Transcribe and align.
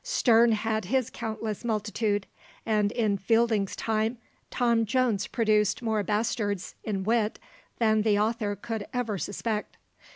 Sterne 0.03 0.53
had 0.53 0.85
his 0.85 1.11
countless 1.11 1.63
multitude; 1.63 2.25
and 2.65 2.91
in 2.91 3.19
Fielding's 3.19 3.75
time, 3.75 4.17
Tom 4.49 4.83
Jones 4.83 5.27
produced 5.27 5.83
more 5.83 6.01
bastards 6.01 6.73
in 6.83 7.03
wit 7.03 7.37
than 7.77 8.01
the 8.01 8.17
author 8.17 8.55
could 8.55 8.87
ever 8.95 9.19
suspect. 9.19 9.77